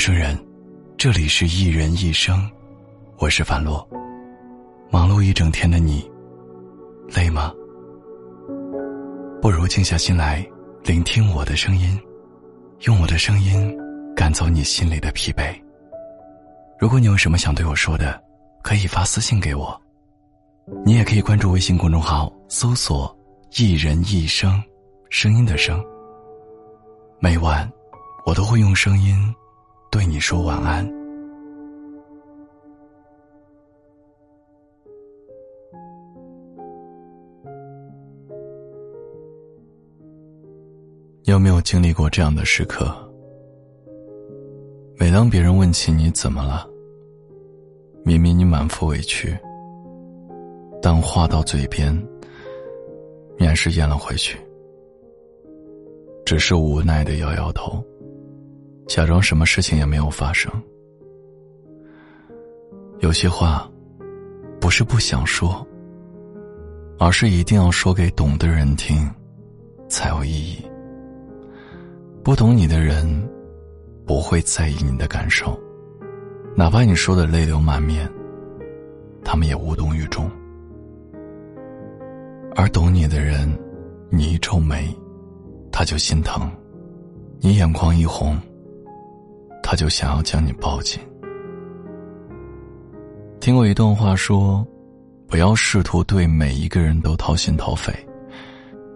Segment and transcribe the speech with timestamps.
[0.00, 0.34] 生人，
[0.96, 2.50] 这里是一人一生，
[3.18, 3.86] 我是樊洛。
[4.88, 6.10] 忙碌一整天的你，
[7.14, 7.52] 累吗？
[9.42, 10.42] 不如静下心来，
[10.84, 12.00] 聆听我的声音，
[12.86, 13.76] 用我的声音
[14.16, 15.54] 赶走你心里的疲惫。
[16.78, 18.18] 如果你有什么想对我说的，
[18.62, 19.78] 可以发私信给我。
[20.82, 23.14] 你也可以关注微信公众号，搜索
[23.58, 24.62] “一人一生”，
[25.10, 25.78] 声音的声。
[27.18, 27.70] 每晚，
[28.24, 29.14] 我都会用声音
[29.90, 30.86] 对你说晚安。
[41.22, 42.92] 你有没有经历过这样的时刻？
[44.96, 46.68] 每当别人问起你怎么了，
[48.04, 49.36] 明明你满腹委屈。
[50.80, 51.94] 但话到嘴边，
[53.36, 54.38] 你还是咽了回去，
[56.24, 57.84] 只是无奈的摇摇头，
[58.90, 60.50] 假装什么事情也没有发生。
[62.98, 63.70] 有些话，
[64.60, 65.64] 不是不想说，
[66.98, 69.08] 而是一定要说给懂的人听，
[69.88, 70.60] 才有意义。
[72.24, 73.06] 不懂你的人，
[74.04, 75.56] 不会在意你的感受，
[76.56, 78.10] 哪怕你说的泪流满面，
[79.24, 80.28] 他们也无动于衷。
[82.56, 83.56] 而懂你的人，
[84.10, 84.92] 你一皱眉，
[85.70, 86.50] 他就心疼；
[87.38, 88.36] 你眼眶一红，
[89.70, 91.00] 他就想要将你抱紧。
[93.38, 94.66] 听过一段话说
[95.30, 97.94] ：“不要试图对每一个人都掏心掏肺，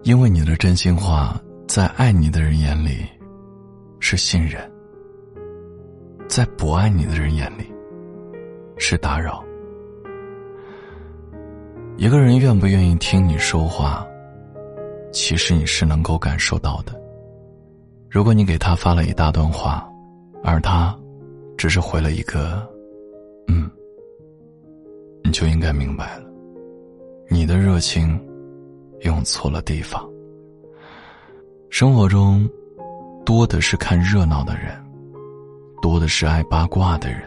[0.03, 3.05] 因为你的真心话，在爱你的人眼里
[4.01, 4.69] 是信任，
[6.27, 7.73] 在不爱你的人眼里
[8.77, 9.41] 是打扰。”
[11.95, 14.05] 一个人愿不愿意听你说话，
[15.13, 16.93] 其实你是能够感受到的。
[18.09, 19.89] 如果你给他发了一大段话，
[20.47, 20.95] 而他
[21.57, 22.61] 只是回了一个
[23.49, 23.67] “嗯”，
[25.25, 26.25] 你就应该明白了，
[27.27, 28.23] 你的热情
[29.01, 30.07] 用错了地方。
[31.71, 32.47] 生活中
[33.25, 34.71] 多的是看热闹的人，
[35.81, 37.21] 多的是爱八卦的人。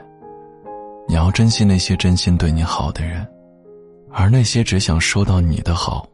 [1.08, 3.26] 你要珍惜那些真心对你好的人。
[4.10, 6.08] 而那些只想收到你的好，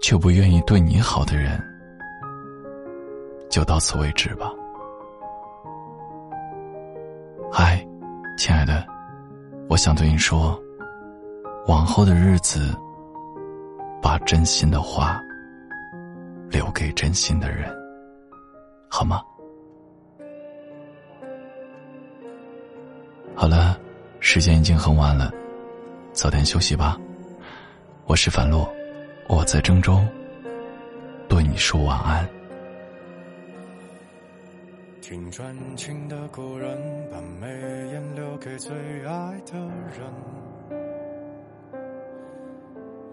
[0.00, 1.60] 却不愿意对你好的人，
[3.50, 4.50] 就到此为止吧。
[7.56, 7.78] 嗨，
[8.36, 8.84] 亲爱的，
[9.68, 10.60] 我想对你说，
[11.68, 12.74] 往后的日子，
[14.02, 15.22] 把真心的话
[16.50, 17.72] 留给真心的人，
[18.90, 19.22] 好吗？
[23.36, 23.78] 好了，
[24.18, 25.30] 时间已经很晚了，
[26.12, 26.98] 早点休息吧。
[28.06, 28.68] 我是樊洛，
[29.28, 30.00] 我在郑州，
[31.28, 32.28] 对你说晚安。
[35.06, 36.78] 听专情的故人，
[37.10, 37.46] 把眉
[37.92, 40.10] 眼留给最爱的人。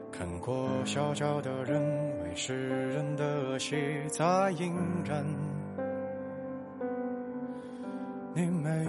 [0.09, 1.81] 看过小脚的人，
[2.23, 3.75] 为世人的恶习
[4.07, 5.25] 在隐忍。
[8.33, 8.85] 你没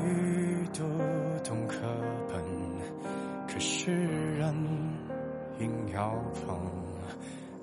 [0.73, 0.85] 读
[1.43, 1.81] 懂课
[2.29, 2.41] 本，
[3.49, 3.93] 可是
[4.37, 4.55] 人。
[5.59, 6.57] 硬要碰，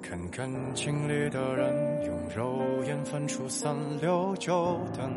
[0.09, 5.07] 看感情里的人用肉眼分出三六九等，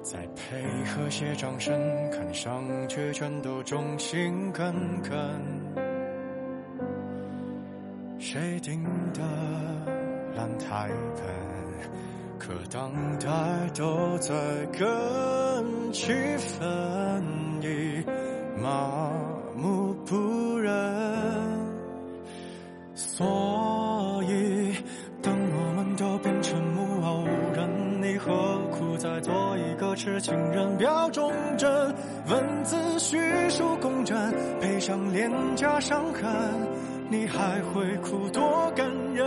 [0.00, 1.76] 再配合些掌声，
[2.12, 4.72] 看上去全都忠心耿
[5.02, 5.12] 耿。
[8.20, 8.80] 谁定
[9.12, 9.20] 的
[10.36, 11.26] 烂台本，
[12.38, 13.28] 可当代
[13.76, 14.32] 都在
[14.78, 17.20] 跟气氛
[17.60, 18.04] 已
[18.62, 19.10] 麻。
[19.60, 20.72] 木不仁，
[23.18, 24.72] 所以
[25.20, 28.30] 等我们都变成木偶人，你何
[28.70, 30.78] 苦再做一个痴情人？
[30.78, 31.68] 表忠贞，
[32.28, 33.18] 文字叙
[33.50, 34.16] 述公正，
[34.60, 36.30] 配上廉价伤痕，
[37.10, 39.26] 你还会哭多感人？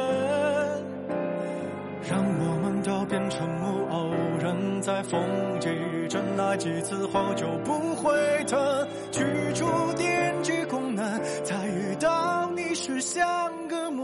[2.10, 4.10] 让我们都变成木偶
[4.42, 5.20] 人，在风
[5.60, 5.68] 几
[6.08, 8.14] 阵爱几次后就不会
[8.46, 9.66] 疼，去除
[9.98, 13.51] 电击功能，再遇到你时像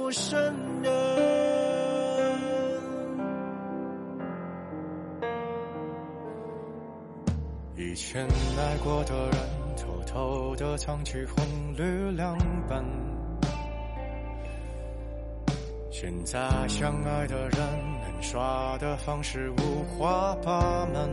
[0.08, 0.42] 陌生
[0.82, 0.94] 人。
[7.76, 9.38] 以前爱过的人，
[9.76, 11.46] 偷偷的藏起红
[11.76, 12.38] 绿两
[12.70, 12.86] 本。
[15.92, 16.40] 现在
[16.70, 17.60] 相爱的人，
[18.02, 21.10] 能耍的方式五花八门，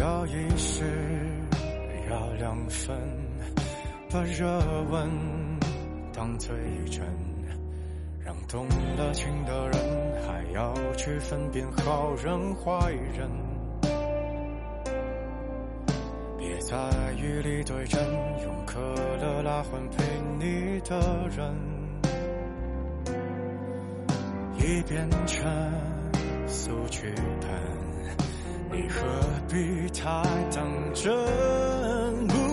[0.00, 0.82] 要一时，
[2.10, 2.98] 要两分，
[4.10, 4.58] 把热
[4.90, 5.08] 吻
[6.16, 6.56] 当嘴
[6.90, 7.04] 唇，
[8.24, 8.66] 让动
[8.96, 9.74] 了情的人
[10.26, 13.30] 还要去分辨好人坏人。
[16.38, 16.74] 别在
[17.20, 18.02] 雨里对阵，
[18.42, 18.80] 用可
[19.20, 20.04] 乐来换陪
[20.38, 21.54] 你的人。
[24.58, 25.46] 已变成
[26.48, 27.12] 速剧
[27.42, 27.50] 本，
[28.72, 29.04] 你何
[29.50, 32.45] 必太当真？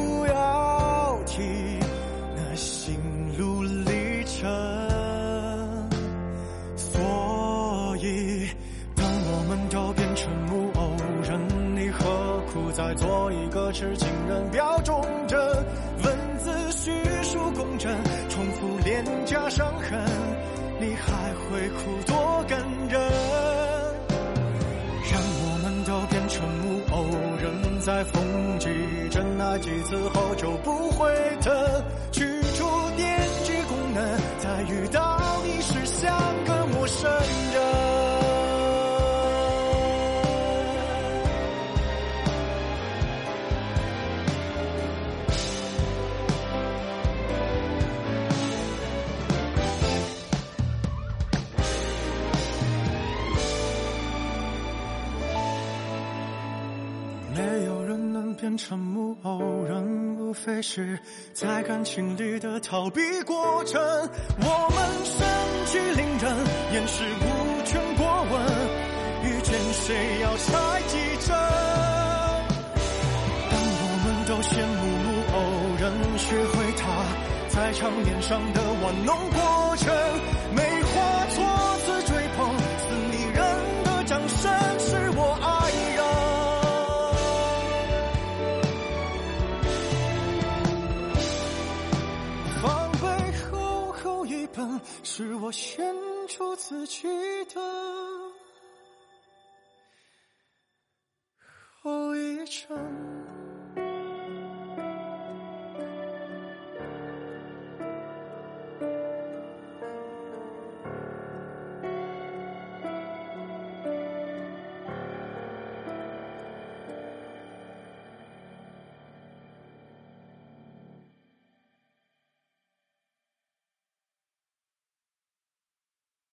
[13.83, 14.50] 一个痴情人？
[14.51, 15.39] 表忠贞，
[16.03, 16.91] 文字叙
[17.24, 17.91] 述工整，
[18.30, 20.00] 重复脸颊伤痕。
[20.80, 22.59] 你还会哭多感
[22.89, 23.01] 人？
[25.12, 27.06] 让我们都变成木偶
[27.41, 28.69] 人，在风几
[29.09, 31.53] 阵那几次后就不会疼。
[32.12, 32.25] 去
[32.56, 32.65] 除
[32.95, 36.12] 电击功能，再遇到你时像
[36.45, 37.82] 个陌生人。
[57.35, 61.00] 没有人能变成木偶人，无非是
[61.33, 63.81] 在感情里的逃避过程。
[63.81, 65.25] 我们身
[65.71, 66.38] 居凌人，
[66.74, 67.25] 掩饰无
[67.65, 68.33] 权过问，
[69.24, 71.35] 遇见谁要猜几针。
[73.50, 75.38] 当我们都羡慕木偶
[75.80, 75.83] 人，
[76.19, 76.81] 学会他
[77.50, 79.91] 在场面上的玩弄过程，
[80.56, 80.62] 没
[102.53, 102.82] try.